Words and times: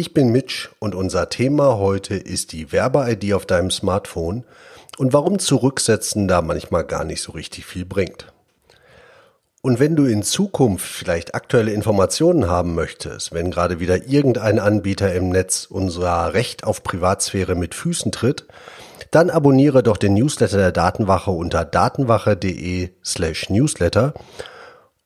Ich 0.00 0.14
bin 0.14 0.32
Mitch 0.32 0.70
und 0.78 0.94
unser 0.94 1.28
Thema 1.28 1.76
heute 1.76 2.14
ist 2.14 2.52
die 2.52 2.72
Werbe-ID 2.72 3.34
auf 3.34 3.44
deinem 3.44 3.70
Smartphone 3.70 4.44
und 4.96 5.12
warum 5.12 5.38
Zurücksetzen 5.38 6.26
da 6.26 6.40
manchmal 6.40 6.84
gar 6.84 7.04
nicht 7.04 7.20
so 7.20 7.32
richtig 7.32 7.66
viel 7.66 7.84
bringt. 7.84 8.32
Und 9.60 9.78
wenn 9.78 9.96
du 9.96 10.06
in 10.06 10.22
Zukunft 10.22 10.86
vielleicht 10.86 11.34
aktuelle 11.34 11.74
Informationen 11.74 12.48
haben 12.48 12.74
möchtest, 12.74 13.34
wenn 13.34 13.50
gerade 13.50 13.78
wieder 13.78 14.06
irgendein 14.06 14.58
Anbieter 14.58 15.12
im 15.12 15.28
Netz 15.28 15.66
unser 15.68 16.32
Recht 16.32 16.64
auf 16.64 16.82
Privatsphäre 16.82 17.54
mit 17.54 17.74
Füßen 17.74 18.10
tritt, 18.10 18.46
dann 19.10 19.28
abonniere 19.28 19.82
doch 19.82 19.98
den 19.98 20.14
Newsletter 20.14 20.56
der 20.56 20.72
Datenwache 20.72 21.30
unter 21.30 21.66
datenwache.de 21.66 22.88
slash 23.04 23.50
newsletter 23.50 24.14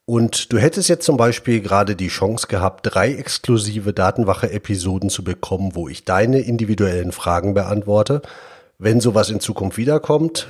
und 0.07 0.53
du 0.53 0.59
hättest 0.59 0.89
jetzt 0.89 1.07
zum 1.07 1.17
Beispiel 1.17 1.61
gerade 1.61 1.97
die 1.97 2.09
Chance 2.09 2.47
gehabt, 2.47 2.81
drei 2.83 3.15
exklusive 3.15 3.93
Datenwache-Episoden 3.93 5.09
zu 5.09 5.25
bekommen, 5.25 5.75
wo 5.75 5.89
ich 5.89 6.05
deine 6.05 6.41
individuellen 6.41 7.13
Fragen 7.13 7.55
beantworte. 7.55 8.21
Wenn 8.79 9.01
sowas 9.01 9.31
in 9.31 9.41
Zukunft 9.41 9.79
wiederkommt, 9.79 10.49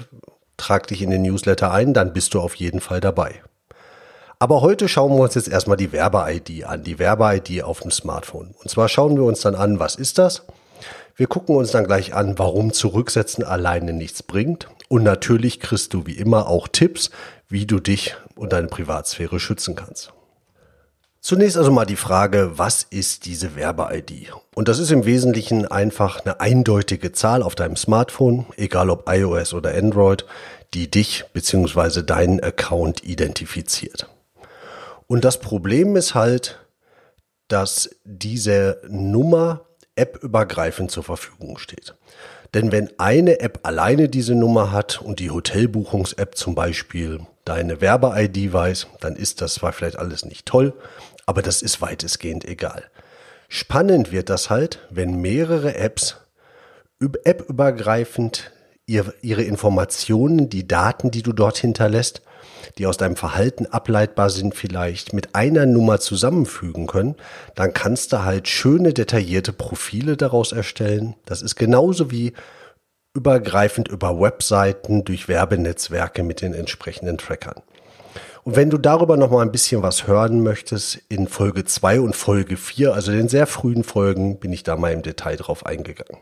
trag 0.56 0.88
dich 0.88 1.02
in 1.02 1.10
den 1.10 1.22
Newsletter 1.22 1.70
ein, 1.70 1.94
dann 1.94 2.12
bist 2.12 2.34
du 2.34 2.40
auf 2.40 2.56
jeden 2.56 2.80
Fall 2.80 3.00
dabei. 3.00 3.42
Aber 4.40 4.60
heute 4.60 4.88
schauen 4.88 5.16
wir 5.16 5.22
uns 5.22 5.34
jetzt 5.36 5.48
erstmal 5.48 5.76
die 5.76 5.92
Werbe-ID 5.92 6.64
an, 6.64 6.82
die 6.82 6.98
Werbe-ID 6.98 7.62
auf 7.62 7.80
dem 7.80 7.92
Smartphone. 7.92 8.54
Und 8.60 8.70
zwar 8.70 8.88
schauen 8.88 9.16
wir 9.16 9.24
uns 9.24 9.40
dann 9.40 9.54
an, 9.54 9.78
was 9.78 9.94
ist 9.94 10.18
das? 10.18 10.42
Wir 11.16 11.28
gucken 11.28 11.54
uns 11.54 11.70
dann 11.70 11.86
gleich 11.86 12.12
an, 12.12 12.38
warum 12.40 12.72
Zurücksetzen 12.72 13.44
alleine 13.44 13.92
nichts 13.92 14.24
bringt. 14.24 14.66
Und 14.88 15.02
natürlich 15.02 15.60
kriegst 15.60 15.94
du 15.94 16.06
wie 16.06 16.18
immer 16.18 16.46
auch 16.48 16.68
Tipps, 16.68 17.10
wie 17.48 17.66
du 17.66 17.80
dich 17.80 18.16
und 18.36 18.52
deine 18.52 18.68
Privatsphäre 18.68 19.40
schützen 19.40 19.74
kannst. 19.74 20.12
Zunächst 21.20 21.56
also 21.56 21.72
mal 21.72 21.86
die 21.86 21.96
Frage, 21.96 22.58
was 22.58 22.82
ist 22.82 23.24
diese 23.24 23.56
Werbe-ID? 23.56 24.32
Und 24.54 24.68
das 24.68 24.78
ist 24.78 24.90
im 24.90 25.06
Wesentlichen 25.06 25.66
einfach 25.66 26.20
eine 26.20 26.38
eindeutige 26.38 27.12
Zahl 27.12 27.42
auf 27.42 27.54
deinem 27.54 27.76
Smartphone, 27.76 28.44
egal 28.58 28.90
ob 28.90 29.08
iOS 29.08 29.54
oder 29.54 29.74
Android, 29.74 30.26
die 30.74 30.90
dich 30.90 31.24
bzw. 31.32 32.02
deinen 32.02 32.40
Account 32.40 33.04
identifiziert. 33.04 34.10
Und 35.06 35.24
das 35.24 35.40
Problem 35.40 35.96
ist 35.96 36.14
halt, 36.14 36.60
dass 37.48 37.88
diese 38.04 38.82
Nummer 38.88 39.62
appübergreifend 39.98 40.90
zur 40.90 41.04
Verfügung 41.04 41.56
steht. 41.56 41.94
Denn 42.54 42.70
wenn 42.70 42.88
eine 42.98 43.40
App 43.40 43.60
alleine 43.64 44.08
diese 44.08 44.36
Nummer 44.36 44.70
hat 44.70 45.02
und 45.02 45.18
die 45.18 45.30
Hotelbuchungs-App 45.30 46.36
zum 46.36 46.54
Beispiel 46.54 47.20
deine 47.44 47.80
Werbe-ID 47.80 48.52
weiß, 48.52 48.86
dann 49.00 49.16
ist 49.16 49.40
das 49.40 49.54
zwar 49.54 49.72
vielleicht 49.72 49.98
alles 49.98 50.24
nicht 50.24 50.46
toll, 50.46 50.72
aber 51.26 51.42
das 51.42 51.62
ist 51.62 51.82
weitestgehend 51.82 52.44
egal. 52.44 52.84
Spannend 53.48 54.12
wird 54.12 54.30
das 54.30 54.50
halt, 54.50 54.78
wenn 54.88 55.20
mehrere 55.20 55.74
Apps 55.74 56.16
appübergreifend 57.00 58.52
ihre 58.86 59.42
Informationen, 59.42 60.48
die 60.48 60.68
Daten, 60.68 61.10
die 61.10 61.22
du 61.22 61.32
dort 61.32 61.58
hinterlässt, 61.58 62.22
die 62.78 62.86
aus 62.86 62.96
deinem 62.96 63.16
Verhalten 63.16 63.66
ableitbar 63.66 64.30
sind, 64.30 64.54
vielleicht 64.54 65.12
mit 65.12 65.34
einer 65.34 65.66
Nummer 65.66 66.00
zusammenfügen 66.00 66.86
können, 66.86 67.16
dann 67.54 67.72
kannst 67.72 68.12
du 68.12 68.24
halt 68.24 68.48
schöne 68.48 68.92
detaillierte 68.92 69.52
Profile 69.52 70.16
daraus 70.16 70.52
erstellen. 70.52 71.14
Das 71.26 71.42
ist 71.42 71.56
genauso 71.56 72.10
wie 72.10 72.32
übergreifend 73.14 73.88
über 73.88 74.20
Webseiten 74.20 75.04
durch 75.04 75.28
Werbenetzwerke 75.28 76.22
mit 76.22 76.40
den 76.40 76.52
entsprechenden 76.52 77.18
Trackern. 77.18 77.62
Und 78.42 78.56
wenn 78.56 78.68
du 78.68 78.76
darüber 78.76 79.16
noch 79.16 79.30
mal 79.30 79.40
ein 79.40 79.52
bisschen 79.52 79.82
was 79.82 80.06
hören 80.06 80.42
möchtest, 80.42 81.00
in 81.08 81.28
Folge 81.28 81.64
2 81.64 82.00
und 82.00 82.14
Folge 82.14 82.58
4, 82.58 82.92
also 82.92 83.10
den 83.10 83.28
sehr 83.28 83.46
frühen 83.46 83.84
Folgen, 83.84 84.38
bin 84.38 84.52
ich 84.52 84.64
da 84.64 84.76
mal 84.76 84.92
im 84.92 85.00
Detail 85.02 85.36
drauf 85.36 85.64
eingegangen. 85.64 86.18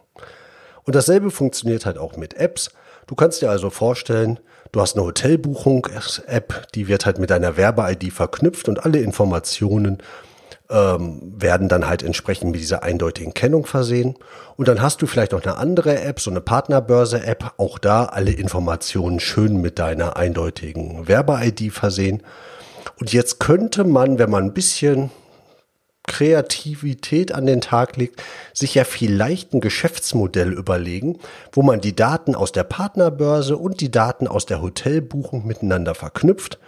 Und 0.84 0.94
dasselbe 0.94 1.31
funktioniert 1.31 1.87
halt 1.87 1.98
auch 1.98 2.16
mit 2.16 2.34
Apps. 2.34 2.70
Du 3.06 3.15
kannst 3.15 3.43
dir 3.43 3.50
also 3.50 3.70
vorstellen, 3.70 4.41
du 4.72 4.81
hast 4.81 4.97
eine 4.97 5.04
Hotelbuchung-App, 5.04 6.72
die 6.75 6.88
wird 6.88 7.06
halt 7.06 7.19
mit 7.19 7.31
deiner 7.31 7.56
Werbe-ID 7.56 8.12
verknüpft 8.12 8.69
und 8.69 8.84
alle 8.84 9.00
Informationen 9.00 9.98
ähm, 10.71 11.21
werden 11.37 11.69
dann 11.69 11.87
halt 11.87 12.03
entsprechend 12.03 12.53
mit 12.53 12.60
dieser 12.60 12.82
eindeutigen 12.82 13.34
Kennung 13.34 13.66
versehen. 13.66 14.16
Und 14.56 14.69
dann 14.69 14.81
hast 14.81 15.03
du 15.03 15.06
vielleicht 15.06 15.32
noch 15.32 15.42
eine 15.42 15.56
andere 15.56 16.00
App, 16.00 16.21
so 16.21 16.31
eine 16.31 16.41
Partnerbörse-App, 16.41 17.54
auch 17.59 17.78
da 17.78 18.06
alle 18.06 18.32
Informationen 18.32 19.21
schön 19.21 19.60
mit 19.60 19.78
deiner 19.78 20.16
eindeutigen 20.16 21.06
Werbe-ID 21.06 21.72
versehen. 21.72 22.22
Und 22.98 23.12
jetzt 23.12 23.41
könnte 23.41 23.84
man, 23.84 24.19
wenn 24.19 24.31
man 24.31 24.44
ein 24.44 24.54
bisschen 24.54 25.10
Kreativität 26.12 27.32
an 27.32 27.46
den 27.46 27.62
Tag 27.62 27.96
legt, 27.96 28.22
sich 28.52 28.74
ja 28.74 28.84
vielleicht 28.84 29.54
ein 29.54 29.62
Geschäftsmodell 29.62 30.52
überlegen, 30.52 31.18
wo 31.52 31.62
man 31.62 31.80
die 31.80 31.96
Daten 31.96 32.34
aus 32.34 32.52
der 32.52 32.64
Partnerbörse 32.64 33.56
und 33.56 33.80
die 33.80 33.90
Daten 33.90 34.28
aus 34.28 34.44
der 34.44 34.60
Hotelbuchung 34.60 35.46
miteinander 35.46 35.94
verknüpft. 35.94 36.58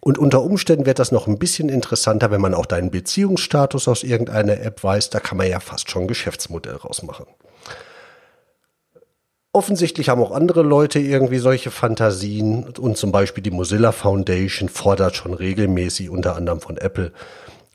Und 0.00 0.18
unter 0.18 0.42
Umständen 0.42 0.84
wird 0.84 0.98
das 0.98 1.12
noch 1.12 1.26
ein 1.26 1.38
bisschen 1.38 1.70
interessanter, 1.70 2.30
wenn 2.30 2.42
man 2.42 2.54
auch 2.54 2.66
deinen 2.66 2.90
Beziehungsstatus 2.90 3.88
aus 3.88 4.02
irgendeiner 4.02 4.60
App 4.60 4.84
weiß. 4.84 5.08
Da 5.08 5.18
kann 5.18 5.38
man 5.38 5.48
ja 5.48 5.60
fast 5.60 5.90
schon 5.90 6.02
ein 6.02 6.08
Geschäftsmodell 6.08 6.76
rausmachen. 6.76 7.26
Offensichtlich 9.52 10.10
haben 10.10 10.22
auch 10.22 10.30
andere 10.30 10.62
Leute 10.62 11.00
irgendwie 11.00 11.38
solche 11.38 11.70
Fantasien 11.70 12.72
und 12.78 12.96
zum 12.96 13.12
Beispiel 13.12 13.42
die 13.42 13.50
Mozilla 13.50 13.92
Foundation 13.92 14.68
fordert 14.68 15.16
schon 15.16 15.34
regelmäßig, 15.34 16.08
unter 16.08 16.36
anderem 16.36 16.60
von 16.60 16.76
Apple, 16.76 17.12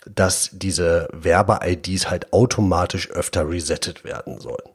dass 0.06 0.50
diese 0.54 1.08
Werbe-IDs 1.12 2.10
halt 2.10 2.32
automatisch 2.34 3.10
öfter 3.12 3.50
resettet 3.50 4.04
werden 4.04 4.40
sollen. 4.40 4.70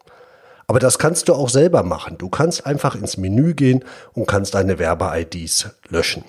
Aber 0.67 0.79
das 0.79 0.99
kannst 0.99 1.29
du 1.29 1.35
auch 1.35 1.49
selber 1.49 1.83
machen. 1.83 2.17
Du 2.19 2.29
kannst 2.29 2.65
einfach 2.65 2.95
ins 2.95 3.17
Menü 3.17 3.55
gehen 3.55 3.85
und 4.13 4.27
kannst 4.27 4.55
deine 4.55 4.79
Werbe-IDs 4.79 5.71
löschen 5.89 6.25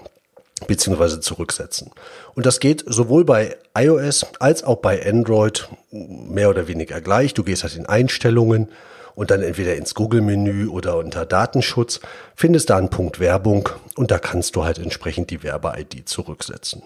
bzw. 0.67 1.19
zurücksetzen. 1.19 1.91
Und 2.35 2.45
das 2.45 2.59
geht 2.59 2.83
sowohl 2.87 3.25
bei 3.25 3.57
iOS 3.77 4.25
als 4.39 4.63
auch 4.63 4.77
bei 4.77 5.05
Android 5.05 5.69
mehr 5.91 6.49
oder 6.49 6.67
weniger 6.67 7.01
gleich. 7.01 7.33
Du 7.33 7.43
gehst 7.43 7.63
halt 7.63 7.75
in 7.75 7.85
Einstellungen 7.85 8.69
und 9.15 9.31
dann 9.31 9.43
entweder 9.43 9.75
ins 9.75 9.93
Google-Menü 9.93 10.67
oder 10.67 10.97
unter 10.97 11.25
Datenschutz, 11.25 11.99
findest 12.35 12.69
da 12.69 12.77
einen 12.77 12.89
Punkt 12.89 13.19
Werbung 13.19 13.69
und 13.95 14.11
da 14.11 14.19
kannst 14.19 14.55
du 14.55 14.63
halt 14.63 14.79
entsprechend 14.79 15.29
die 15.29 15.43
Werbe-ID 15.43 16.07
zurücksetzen. 16.07 16.81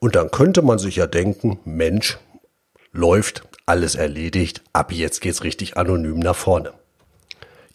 Und 0.00 0.16
dann 0.16 0.30
könnte 0.30 0.62
man 0.62 0.78
sich 0.78 0.96
ja 0.96 1.06
denken, 1.06 1.60
Mensch, 1.64 2.18
läuft, 2.90 3.42
alles 3.66 3.94
erledigt, 3.94 4.62
ab 4.72 4.92
jetzt 4.92 5.20
geht's 5.20 5.44
richtig 5.44 5.76
anonym 5.76 6.18
nach 6.18 6.34
vorne. 6.34 6.72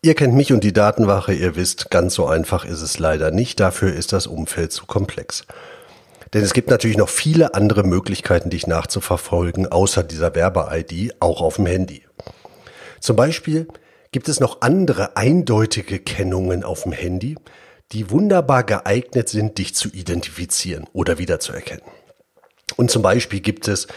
Ihr 0.01 0.15
kennt 0.15 0.33
mich 0.33 0.51
und 0.51 0.63
die 0.63 0.73
Datenwache, 0.73 1.33
ihr 1.33 1.55
wisst, 1.55 1.89
ganz 1.89 2.15
so 2.15 2.25
einfach 2.25 2.65
ist 2.65 2.81
es 2.81 2.99
leider 2.99 3.31
nicht, 3.31 3.59
dafür 3.59 3.93
ist 3.93 4.11
das 4.11 4.27
Umfeld 4.27 4.71
zu 4.71 4.85
komplex. 4.85 5.45
Denn 6.33 6.43
es 6.43 6.53
gibt 6.53 6.69
natürlich 6.69 6.97
noch 6.97 7.09
viele 7.09 7.53
andere 7.53 7.83
Möglichkeiten, 7.83 8.49
dich 8.49 8.67
nachzuverfolgen, 8.67 9.71
außer 9.71 10.03
dieser 10.03 10.35
Werbe-ID, 10.35 11.15
auch 11.21 11.41
auf 11.41 11.55
dem 11.55 11.67
Handy. 11.67 12.03
Zum 12.99 13.15
Beispiel 13.15 13.67
gibt 14.11 14.29
es 14.29 14.39
noch 14.39 14.61
andere 14.61 15.15
eindeutige 15.15 15.99
Kennungen 15.99 16.63
auf 16.63 16.83
dem 16.83 16.91
Handy, 16.91 17.37
die 17.91 18.09
wunderbar 18.09 18.63
geeignet 18.63 19.29
sind, 19.29 19.57
dich 19.59 19.75
zu 19.75 19.89
identifizieren 19.89 20.87
oder 20.91 21.19
wiederzuerkennen. 21.19 21.85
Und 22.75 22.91
zum 22.91 23.01
Beispiel 23.01 23.39
gibt 23.39 23.67
es 23.67 23.87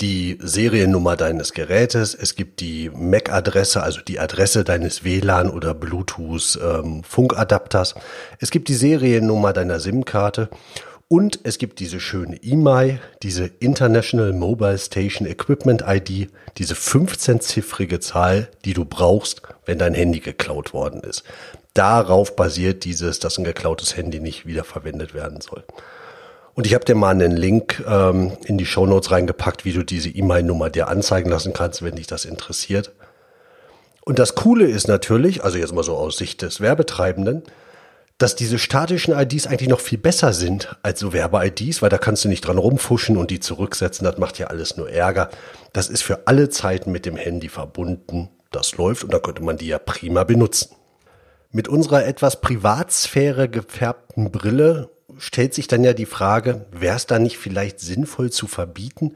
die 0.00 0.38
Seriennummer 0.40 1.16
deines 1.16 1.52
Gerätes, 1.52 2.14
es 2.14 2.34
gibt 2.34 2.60
die 2.60 2.90
MAC-Adresse, 2.90 3.82
also 3.82 4.00
die 4.00 4.18
Adresse 4.18 4.64
deines 4.64 5.04
WLAN 5.04 5.50
oder 5.50 5.74
Bluetooth-Funkadapters, 5.74 7.94
ähm, 7.94 8.00
es 8.40 8.50
gibt 8.50 8.68
die 8.68 8.74
Seriennummer 8.74 9.52
deiner 9.52 9.80
SIM-Karte 9.80 10.48
und 11.08 11.40
es 11.44 11.58
gibt 11.58 11.78
diese 11.78 12.00
schöne 12.00 12.42
EMI, 12.42 13.00
diese 13.22 13.50
International 13.60 14.32
Mobile 14.32 14.78
Station 14.78 15.28
Equipment 15.28 15.84
ID, 15.86 16.30
diese 16.56 16.74
15-ziffrige 16.74 18.00
Zahl, 18.00 18.48
die 18.64 18.72
du 18.72 18.86
brauchst, 18.86 19.42
wenn 19.66 19.78
dein 19.78 19.94
Handy 19.94 20.20
geklaut 20.20 20.72
worden 20.72 21.02
ist. 21.02 21.22
Darauf 21.74 22.34
basiert 22.34 22.84
dieses, 22.84 23.18
dass 23.18 23.38
ein 23.38 23.44
geklautes 23.44 23.96
Handy 23.96 24.20
nicht 24.20 24.46
wiederverwendet 24.46 25.14
werden 25.14 25.40
soll. 25.40 25.64
Und 26.54 26.66
ich 26.66 26.74
habe 26.74 26.84
dir 26.84 26.94
mal 26.94 27.10
einen 27.10 27.36
Link 27.36 27.82
ähm, 27.86 28.32
in 28.44 28.58
die 28.58 28.66
Show 28.66 28.86
Notes 28.86 29.10
reingepackt, 29.10 29.64
wie 29.64 29.72
du 29.72 29.84
diese 29.84 30.10
E-Mail-Nummer 30.10 30.68
dir 30.68 30.88
anzeigen 30.88 31.30
lassen 31.30 31.52
kannst, 31.52 31.82
wenn 31.82 31.96
dich 31.96 32.06
das 32.06 32.24
interessiert. 32.24 32.92
Und 34.04 34.18
das 34.18 34.34
Coole 34.34 34.66
ist 34.66 34.88
natürlich, 34.88 35.44
also 35.44 35.58
jetzt 35.58 35.72
mal 35.72 35.84
so 35.84 35.96
aus 35.96 36.18
Sicht 36.18 36.42
des 36.42 36.60
Werbetreibenden, 36.60 37.42
dass 38.18 38.36
diese 38.36 38.58
statischen 38.58 39.14
IDs 39.18 39.46
eigentlich 39.46 39.68
noch 39.68 39.80
viel 39.80 39.98
besser 39.98 40.32
sind 40.32 40.76
als 40.82 41.00
so 41.00 41.12
Werbe-IDs, 41.12 41.82
weil 41.82 41.88
da 41.88 41.98
kannst 41.98 42.24
du 42.24 42.28
nicht 42.28 42.42
dran 42.42 42.58
rumfuschen 42.58 43.16
und 43.16 43.30
die 43.30 43.40
zurücksetzen. 43.40 44.04
Das 44.04 44.18
macht 44.18 44.38
ja 44.38 44.48
alles 44.48 44.76
nur 44.76 44.90
Ärger. 44.90 45.30
Das 45.72 45.88
ist 45.88 46.02
für 46.02 46.26
alle 46.26 46.50
Zeiten 46.50 46.92
mit 46.92 47.06
dem 47.06 47.16
Handy 47.16 47.48
verbunden. 47.48 48.28
Das 48.50 48.76
läuft 48.76 49.04
und 49.04 49.12
da 49.12 49.18
könnte 49.18 49.42
man 49.42 49.56
die 49.56 49.68
ja 49.68 49.78
prima 49.78 50.24
benutzen. 50.24 50.76
Mit 51.50 51.68
unserer 51.68 52.06
etwas 52.06 52.40
Privatsphäre 52.40 53.48
gefärbten 53.48 54.30
Brille 54.30 54.90
stellt 55.22 55.54
sich 55.54 55.68
dann 55.68 55.84
ja 55.84 55.92
die 55.92 56.06
Frage, 56.06 56.66
wäre 56.72 56.96
es 56.96 57.06
da 57.06 57.20
nicht 57.20 57.38
vielleicht 57.38 57.78
sinnvoll 57.78 58.30
zu 58.30 58.48
verbieten, 58.48 59.14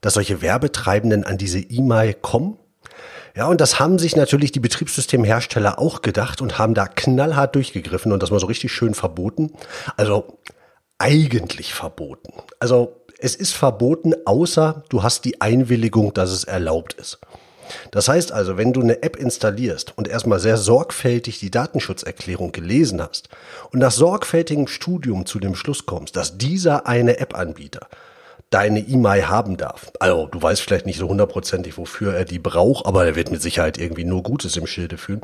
dass 0.00 0.14
solche 0.14 0.40
Werbetreibenden 0.40 1.24
an 1.24 1.36
diese 1.36 1.58
E-Mail 1.58 2.14
kommen? 2.14 2.58
Ja, 3.34 3.46
und 3.46 3.60
das 3.60 3.80
haben 3.80 3.98
sich 3.98 4.14
natürlich 4.14 4.52
die 4.52 4.60
Betriebssystemhersteller 4.60 5.80
auch 5.80 6.02
gedacht 6.02 6.40
und 6.40 6.58
haben 6.58 6.74
da 6.74 6.86
knallhart 6.86 7.56
durchgegriffen 7.56 8.12
und 8.12 8.22
das 8.22 8.30
mal 8.30 8.38
so 8.38 8.46
richtig 8.46 8.72
schön 8.72 8.94
verboten. 8.94 9.52
Also 9.96 10.38
eigentlich 10.98 11.74
verboten. 11.74 12.34
Also 12.60 13.04
es 13.18 13.34
ist 13.34 13.52
verboten, 13.52 14.14
außer 14.24 14.84
du 14.90 15.02
hast 15.02 15.24
die 15.24 15.40
Einwilligung, 15.40 16.14
dass 16.14 16.30
es 16.30 16.44
erlaubt 16.44 16.92
ist. 16.94 17.18
Das 17.90 18.08
heißt 18.08 18.32
also, 18.32 18.56
wenn 18.56 18.72
du 18.72 18.82
eine 18.82 19.02
App 19.02 19.16
installierst 19.16 19.96
und 19.96 20.08
erstmal 20.08 20.40
sehr 20.40 20.56
sorgfältig 20.56 21.38
die 21.38 21.50
Datenschutzerklärung 21.50 22.52
gelesen 22.52 23.00
hast 23.02 23.28
und 23.70 23.80
nach 23.80 23.92
sorgfältigem 23.92 24.66
Studium 24.66 25.26
zu 25.26 25.38
dem 25.38 25.54
Schluss 25.54 25.86
kommst, 25.86 26.16
dass 26.16 26.38
dieser 26.38 26.86
eine 26.86 27.18
App-Anbieter 27.18 27.88
deine 28.52 28.80
E-Mail 28.80 29.28
haben 29.28 29.56
darf. 29.56 29.92
Also 29.98 30.26
du 30.26 30.40
weißt 30.40 30.60
vielleicht 30.60 30.86
nicht 30.86 30.98
so 30.98 31.08
hundertprozentig, 31.08 31.78
wofür 31.78 32.14
er 32.14 32.24
die 32.24 32.38
braucht, 32.38 32.86
aber 32.86 33.04
er 33.04 33.16
wird 33.16 33.30
mit 33.30 33.42
Sicherheit 33.42 33.78
irgendwie 33.78 34.04
nur 34.04 34.22
Gutes 34.22 34.56
im 34.56 34.66
Schilde 34.66 34.98
führen. 34.98 35.22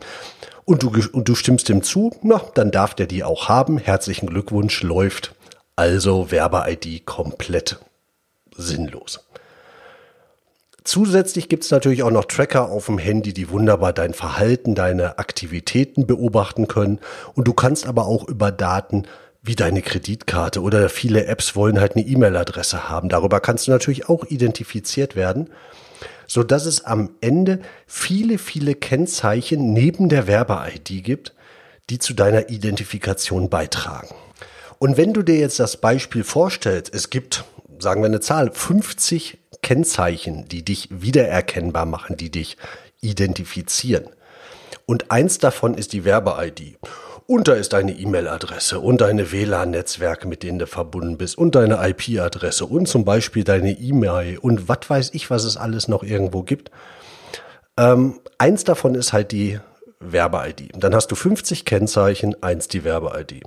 Und 0.65 0.83
du, 0.83 0.91
und 1.13 1.29
du 1.29 1.35
stimmst 1.35 1.69
dem 1.69 1.83
zu, 1.83 2.15
na, 2.23 2.43
dann 2.55 2.71
darf 2.71 2.95
der 2.95 3.07
die 3.07 3.25
auch 3.25 3.49
haben. 3.49 3.79
Herzlichen 3.79 4.27
Glückwunsch, 4.27 4.83
läuft. 4.83 5.35
Also 5.77 6.31
Werbe-ID 6.31 7.07
komplett 7.07 7.79
sinnlos. 8.57 9.28
Zusätzlich 10.89 11.51
gibt 11.51 11.65
es 11.65 11.71
natürlich 11.71 12.03
auch 12.03 12.11
noch 12.11 12.25
Tracker 12.25 12.71
auf 12.71 12.87
dem 12.87 12.97
Handy, 12.97 13.35
die 13.35 13.51
wunderbar 13.51 13.93
dein 13.93 14.15
Verhalten, 14.15 14.75
deine 14.75 15.19
Aktivitäten 15.19 16.07
beobachten 16.07 16.67
können. 16.67 16.99
Und 17.35 17.47
du 17.47 17.53
kannst 17.53 17.87
aber 17.87 18.07
auch 18.07 18.27
über 18.27 18.51
Daten 18.53 19.03
wie 19.43 19.55
deine 19.55 19.83
Kreditkarte 19.83 20.63
oder 20.63 20.89
viele 20.89 21.27
Apps 21.27 21.55
wollen 21.55 21.79
halt 21.79 21.95
eine 21.95 22.07
E-Mail-Adresse 22.07 22.89
haben. 22.89 23.11
Darüber 23.11 23.41
kannst 23.41 23.67
du 23.67 23.71
natürlich 23.71 24.09
auch 24.09 24.25
identifiziert 24.25 25.15
werden, 25.15 25.51
so 26.27 26.43
dass 26.43 26.65
es 26.65 26.87
am 26.87 27.11
Ende 27.21 27.61
viele, 27.87 28.39
viele 28.39 28.75
Kennzeichen 28.75 29.75
neben 29.75 30.09
der 30.09 30.27
Werbe-ID 30.27 31.05
gibt, 31.05 31.35
die 31.91 31.99
zu 31.99 32.15
deiner 32.15 32.49
Identifikation 32.49 33.51
beitragen. 33.51 34.15
Und 34.79 34.97
wenn 34.97 35.13
du 35.13 35.21
dir 35.21 35.39
jetzt 35.39 35.61
das 35.61 35.77
Beispiel 35.77 36.25
vorstellst, 36.25 36.95
es 36.95 37.11
gibt, 37.11 37.45
sagen 37.79 38.01
wir 38.01 38.07
eine 38.07 38.21
Zahl, 38.21 38.51
50 38.51 39.37
Kennzeichen, 39.69 40.49
die 40.49 40.65
dich 40.65 40.89
wiedererkennbar 40.91 41.85
machen, 41.85 42.17
die 42.17 42.31
dich 42.31 42.57
identifizieren. 43.03 44.07
Und 44.87 45.11
eins 45.11 45.37
davon 45.37 45.75
ist 45.75 45.93
die 45.93 46.07
Werbe-ID. 46.07 46.79
Und 47.27 47.49
da 47.49 47.53
ist 47.53 47.75
deine 47.75 47.93
E-Mail-Adresse 47.93 48.81
und 48.81 49.03
deine 49.03 49.31
WLAN-Netzwerke, 49.31 50.27
mit 50.27 50.43
denen 50.43 50.59
du 50.59 50.67
verbunden 50.67 51.19
bist 51.19 51.37
und 51.37 51.55
deine 51.55 51.87
IP-Adresse 51.87 52.65
und 52.65 52.89
zum 52.89 53.05
Beispiel 53.05 53.45
deine 53.45 53.73
E-Mail 53.73 54.39
und 54.39 54.71
was 54.71 54.89
weiß 54.89 55.11
ich, 55.13 55.29
was 55.29 55.45
es 55.45 55.59
alles 55.59 55.87
noch 55.87 56.03
irgendwo 56.03 56.45
gibt. 56.45 56.71
Ähm, 57.77 58.21
eins 58.39 58.65
davon 58.65 58.95
ist 58.95 59.13
halt 59.13 59.33
die 59.33 59.61
Werbe-ID. 60.01 60.83
Dann 60.83 60.95
hast 60.95 61.09
du 61.09 61.15
50 61.15 61.67
Kennzeichen, 61.67 62.43
eins 62.43 62.69
die 62.69 62.85
Werbe-ID. 62.85 63.43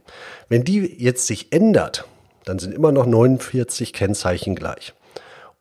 Wenn 0.50 0.64
die 0.64 0.82
jetzt 1.04 1.26
sich 1.26 1.52
ändert, 1.52 2.06
dann 2.46 2.60
sind 2.60 2.76
immer 2.76 2.92
noch 2.92 3.08
49 3.08 3.92
Kennzeichen 3.92 4.54
gleich. 4.54 4.94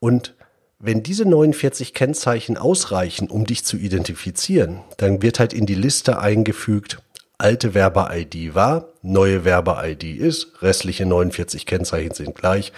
Und 0.01 0.35
wenn 0.81 1.03
diese 1.03 1.27
49 1.27 1.93
Kennzeichen 1.93 2.57
ausreichen, 2.57 3.29
um 3.29 3.45
dich 3.45 3.65
zu 3.65 3.77
identifizieren, 3.77 4.81
dann 4.97 5.21
wird 5.21 5.39
halt 5.39 5.53
in 5.53 5.67
die 5.67 5.75
Liste 5.75 6.19
eingefügt, 6.19 7.03
alte 7.37 7.75
Werbe-ID 7.75 8.55
war, 8.55 8.89
neue 9.03 9.45
Werbe-ID 9.45 10.05
ist, 10.05 10.63
restliche 10.63 11.05
49 11.05 11.67
Kennzeichen 11.67 12.15
sind 12.15 12.35
gleich, 12.35 12.73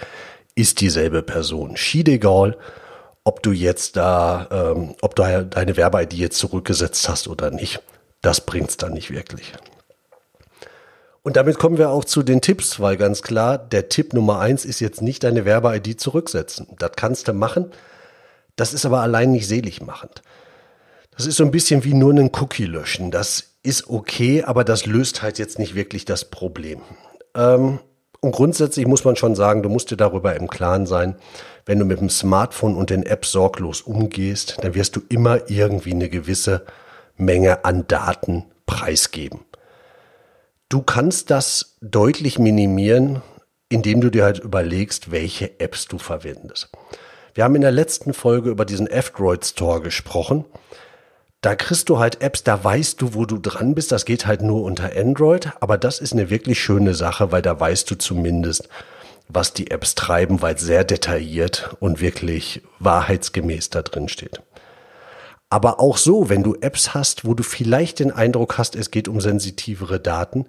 ist 0.53 0.81
dieselbe 0.81 1.23
Person. 1.23 1.77
Schied 1.77 2.09
egal, 2.09 2.57
ob 3.23 3.41
du 3.41 3.53
jetzt 3.53 3.95
da, 3.95 4.47
ähm, 4.51 4.95
ob 5.01 5.15
du 5.15 5.45
deine 5.45 5.77
Werbe-ID 5.77 6.13
jetzt 6.13 6.37
zurückgesetzt 6.37 7.07
hast 7.07 7.29
oder 7.29 7.51
nicht. 7.51 7.81
Das 8.21 8.41
bringt's 8.41 8.75
dann 8.75 8.93
nicht 8.93 9.11
wirklich. 9.11 9.53
Und 11.23 11.37
damit 11.37 11.57
kommen 11.57 11.77
wir 11.77 11.89
auch 11.89 12.03
zu 12.03 12.21
den 12.21 12.41
Tipps, 12.41 12.81
weil 12.81 12.97
ganz 12.97 13.21
klar, 13.21 13.57
der 13.57 13.87
Tipp 13.87 14.13
Nummer 14.13 14.39
eins 14.39 14.65
ist 14.65 14.81
jetzt 14.81 15.01
nicht 15.01 15.23
deine 15.23 15.45
Werbe-ID 15.45 15.99
zurücksetzen. 15.99 16.67
Das 16.77 16.91
kannst 16.97 17.29
du 17.29 17.33
machen. 17.33 17.71
Das 18.57 18.73
ist 18.73 18.85
aber 18.85 18.99
allein 18.99 19.31
nicht 19.31 19.47
selig 19.47 19.81
machend. 19.81 20.21
Das 21.15 21.25
ist 21.25 21.37
so 21.37 21.45
ein 21.45 21.51
bisschen 21.51 21.85
wie 21.85 21.93
nur 21.93 22.11
einen 22.11 22.31
Cookie 22.35 22.65
löschen. 22.65 23.09
Das 23.09 23.51
ist 23.63 23.89
okay, 23.89 24.43
aber 24.43 24.65
das 24.65 24.85
löst 24.85 25.21
halt 25.21 25.39
jetzt 25.39 25.59
nicht 25.59 25.75
wirklich 25.75 26.03
das 26.03 26.25
Problem. 26.25 26.81
Ähm, 27.35 27.79
und 28.19 28.31
grundsätzlich 28.31 28.85
muss 28.85 29.05
man 29.05 29.15
schon 29.15 29.35
sagen, 29.35 29.63
du 29.63 29.69
musst 29.69 29.91
dir 29.91 29.97
darüber 29.97 30.35
im 30.35 30.49
Klaren 30.49 30.85
sein, 30.85 31.15
wenn 31.65 31.79
du 31.79 31.85
mit 31.85 31.99
dem 32.01 32.09
Smartphone 32.09 32.75
und 32.75 32.89
den 32.89 33.03
Apps 33.03 33.31
sorglos 33.31 33.81
umgehst, 33.81 34.57
dann 34.61 34.75
wirst 34.75 34.95
du 34.95 35.01
immer 35.07 35.49
irgendwie 35.49 35.91
eine 35.91 36.09
gewisse 36.09 36.65
Menge 37.15 37.63
an 37.63 37.87
Daten 37.87 38.45
preisgeben. 38.65 39.41
Du 40.73 40.81
kannst 40.81 41.29
das 41.29 41.77
deutlich 41.81 42.39
minimieren, 42.39 43.21
indem 43.69 44.01
du 44.01 44.09
dir 44.09 44.23
halt 44.23 44.39
überlegst, 44.39 45.11
welche 45.11 45.59
Apps 45.59 45.87
du 45.87 45.99
verwendest. 45.99 46.69
Wir 47.35 47.43
haben 47.43 47.55
in 47.55 47.61
der 47.61 47.71
letzten 47.71 48.13
Folge 48.13 48.49
über 48.49 48.65
diesen 48.65 48.87
F-Droid 48.87 49.45
Store 49.45 49.81
gesprochen 49.81 50.45
da 51.43 51.55
kriegst 51.57 51.89
du 51.89 51.99
halt 51.99 52.21
Apps, 52.21 52.43
da 52.43 52.63
weißt 52.63 53.01
du, 53.01 53.15
wo 53.15 53.25
du 53.25 53.37
dran 53.37 53.75
bist. 53.75 53.91
Das 53.91 54.05
geht 54.05 54.25
halt 54.25 54.41
nur 54.41 54.63
unter 54.63 54.95
Android. 54.95 55.51
Aber 55.59 55.77
das 55.77 55.99
ist 55.99 56.13
eine 56.13 56.29
wirklich 56.29 56.63
schöne 56.63 56.95
Sache, 56.95 57.33
weil 57.33 57.41
da 57.41 57.59
weißt 57.59 57.91
du 57.91 57.95
zumindest, 57.95 58.69
was 59.27 59.51
die 59.51 59.69
Apps 59.69 59.93
treiben, 59.93 60.41
weil 60.41 60.55
es 60.55 60.61
sehr 60.61 60.85
detailliert 60.85 61.75
und 61.81 61.99
wirklich 61.99 62.61
wahrheitsgemäß 62.79 63.71
da 63.71 63.81
drin 63.81 64.07
steht. 64.07 64.41
Aber 65.49 65.81
auch 65.81 65.97
so, 65.97 66.29
wenn 66.29 66.43
du 66.43 66.55
Apps 66.55 66.93
hast, 66.93 67.25
wo 67.25 67.33
du 67.33 67.43
vielleicht 67.43 67.99
den 67.99 68.11
Eindruck 68.11 68.57
hast, 68.57 68.77
es 68.77 68.89
geht 68.89 69.09
um 69.09 69.19
sensitivere 69.19 69.99
Daten, 69.99 70.45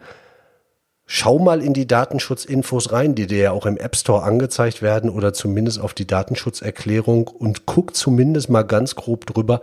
schau 1.07 1.39
mal 1.39 1.63
in 1.63 1.75
die 1.75 1.87
Datenschutzinfos 1.87 2.93
rein, 2.93 3.15
die 3.15 3.27
dir 3.27 3.39
ja 3.39 3.53
auch 3.53 3.67
im 3.67 3.77
App 3.77 3.97
Store 3.97 4.23
angezeigt 4.23 4.83
werden 4.83 5.11
oder 5.11 5.33
zumindest 5.33 5.81
auf 5.81 5.95
die 5.95 6.07
Datenschutzerklärung 6.07 7.29
und 7.29 7.67
guck 7.67 7.95
zumindest 7.95 8.49
mal 8.49 8.63
ganz 8.63 8.95
grob 8.95 9.27
drüber, 9.27 9.61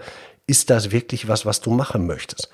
ist 0.47 0.69
das 0.69 0.91
wirklich 0.91 1.27
was, 1.27 1.45
was 1.45 1.61
du 1.61 1.71
machen 1.71 2.05
möchtest? 2.05 2.49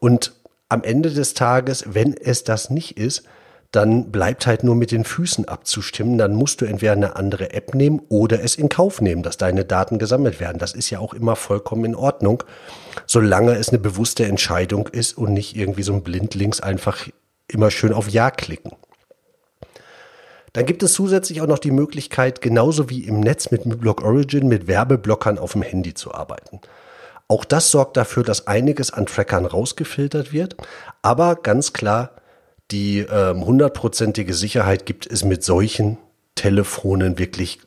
Und 0.00 0.32
am 0.68 0.82
Ende 0.82 1.10
des 1.10 1.34
Tages, 1.34 1.84
wenn 1.88 2.14
es 2.14 2.44
das 2.44 2.70
nicht 2.70 2.98
ist, 2.98 3.24
dann 3.70 4.10
bleibt 4.10 4.46
halt 4.46 4.64
nur 4.64 4.74
mit 4.74 4.92
den 4.92 5.04
Füßen 5.04 5.46
abzustimmen. 5.46 6.16
Dann 6.16 6.34
musst 6.34 6.60
du 6.60 6.64
entweder 6.64 6.92
eine 6.92 7.16
andere 7.16 7.52
App 7.52 7.74
nehmen 7.74 8.00
oder 8.08 8.42
es 8.42 8.54
in 8.54 8.70
Kauf 8.70 9.00
nehmen, 9.00 9.22
dass 9.22 9.36
deine 9.36 9.64
Daten 9.64 9.98
gesammelt 9.98 10.40
werden. 10.40 10.58
Das 10.58 10.72
ist 10.72 10.88
ja 10.88 11.00
auch 11.00 11.12
immer 11.12 11.36
vollkommen 11.36 11.84
in 11.84 11.94
Ordnung, 11.94 12.42
solange 13.06 13.56
es 13.56 13.68
eine 13.68 13.78
bewusste 13.78 14.24
Entscheidung 14.24 14.88
ist 14.88 15.18
und 15.18 15.34
nicht 15.34 15.54
irgendwie 15.54 15.82
so 15.82 15.92
ein 15.92 16.02
Blindlings 16.02 16.60
einfach 16.60 17.08
immer 17.48 17.70
schön 17.70 17.92
auf 17.92 18.08
Ja 18.08 18.30
klicken. 18.30 18.72
Dann 20.52 20.66
gibt 20.66 20.82
es 20.82 20.92
zusätzlich 20.92 21.40
auch 21.40 21.46
noch 21.46 21.58
die 21.58 21.70
Möglichkeit, 21.70 22.40
genauso 22.40 22.90
wie 22.90 23.04
im 23.04 23.20
Netz 23.20 23.50
mit 23.50 23.62
Block 23.80 24.02
Origin, 24.02 24.48
mit 24.48 24.66
Werbeblockern 24.66 25.38
auf 25.38 25.52
dem 25.52 25.62
Handy 25.62 25.94
zu 25.94 26.12
arbeiten. 26.12 26.60
Auch 27.28 27.44
das 27.44 27.70
sorgt 27.70 27.96
dafür, 27.96 28.24
dass 28.24 28.46
einiges 28.46 28.90
an 28.90 29.06
Trackern 29.06 29.44
rausgefiltert 29.44 30.32
wird. 30.32 30.56
Aber 31.02 31.36
ganz 31.36 31.74
klar, 31.74 32.12
die 32.70 33.00
ähm, 33.00 33.44
hundertprozentige 33.44 34.34
Sicherheit 34.34 34.86
gibt 34.86 35.06
es 35.06 35.24
mit 35.24 35.44
solchen 35.44 35.98
Telefonen 36.34 37.18
wirklich, 37.18 37.60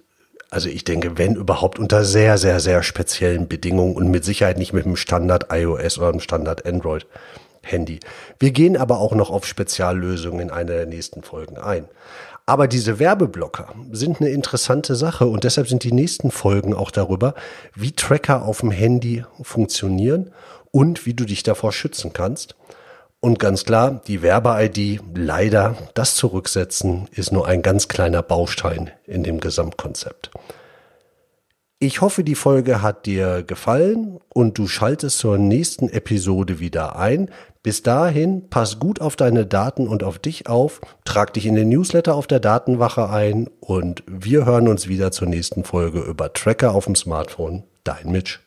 also 0.50 0.68
ich 0.68 0.84
denke, 0.84 1.18
wenn 1.18 1.36
überhaupt 1.36 1.78
unter 1.78 2.04
sehr, 2.04 2.38
sehr, 2.38 2.60
sehr 2.60 2.82
speziellen 2.84 3.48
Bedingungen 3.48 3.96
und 3.96 4.10
mit 4.10 4.26
Sicherheit 4.26 4.58
nicht 4.58 4.74
mit 4.74 4.86
dem 4.86 4.96
Standard 4.96 5.48
iOS 5.52 6.00
oder 6.00 6.12
dem 6.12 6.22
Standard 6.22 6.66
Android 6.66 7.06
Handy. 7.62 8.00
Wir 8.40 8.52
gehen 8.52 8.78
aber 8.78 9.00
auch 9.00 9.14
noch 9.14 9.30
auf 9.30 9.46
Speziallösungen 9.46 10.40
in 10.40 10.50
einer 10.50 10.74
der 10.74 10.86
nächsten 10.86 11.24
Folgen 11.24 11.58
ein. 11.58 11.88
Aber 12.46 12.68
diese 12.68 13.00
Werbeblocker 13.00 13.74
sind 13.92 14.20
eine 14.20 14.30
interessante 14.30 14.96
Sache 14.96 15.26
und 15.28 15.44
deshalb 15.44 15.68
sind 15.70 15.84
die 15.84 15.92
nächsten 15.92 16.32
Folgen 16.32 16.74
auch 16.74 16.92
darüber, 16.92 17.36
wie 17.76 17.92
Tracker 17.92 18.44
auf 18.44 18.62
dem 18.62 18.72
Handy 18.72 19.24
funktionieren 19.42 20.32
und 20.72 21.06
wie 21.06 21.14
du 21.14 21.26
dich 21.26 21.44
davor 21.44 21.72
schützen 21.72 22.14
kannst. 22.14 22.56
Und 23.20 23.38
ganz 23.38 23.66
klar, 23.66 24.02
die 24.08 24.24
Werbe-ID, 24.24 25.00
leider, 25.16 25.76
das 25.94 26.16
zurücksetzen, 26.16 27.08
ist 27.12 27.32
nur 27.32 27.48
ein 27.48 27.62
ganz 27.62 27.88
kleiner 27.88 28.24
Baustein 28.24 28.90
in 29.06 29.22
dem 29.22 29.40
Gesamtkonzept. 29.40 30.32
Ich 31.84 32.00
hoffe, 32.00 32.24
die 32.24 32.36
Folge 32.36 32.84
hat 32.84 33.08
dir 33.08 33.42
gefallen 33.42 34.20
und 34.30 34.60
du 34.60 34.68
schaltest 34.68 35.18
zur 35.18 35.40
nächsten 35.40 35.90
Episode 35.90 36.60
wieder 36.60 36.96
ein. 36.96 37.32
Bis 37.64 37.82
dahin, 37.82 38.52
pass 38.52 38.78
gut 38.78 39.02
auf 39.02 39.16
deine 39.16 39.48
Daten 39.48 39.88
und 39.88 40.04
auf 40.04 40.20
dich 40.20 40.48
auf, 40.48 40.80
trag 41.06 41.34
dich 41.34 41.48
in 41.48 41.56
den 41.56 41.70
Newsletter 41.70 42.14
auf 42.14 42.28
der 42.28 42.40
Datenwache 42.40 43.10
ein 43.10 43.50
und 43.62 44.04
wir 44.06 44.46
hören 44.46 44.68
uns 44.68 44.90
wieder 44.90 45.12
zur 45.12 45.28
nächsten 45.28 45.64
Folge 45.64 46.02
über 46.02 46.32
Tracker 46.32 46.76
auf 46.76 46.86
dem 46.86 46.94
Smartphone. 46.94 47.64
Dein 47.84 48.12
Mitch. 48.12 48.42